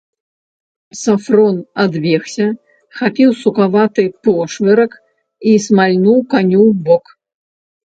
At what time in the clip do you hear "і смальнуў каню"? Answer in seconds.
5.49-6.61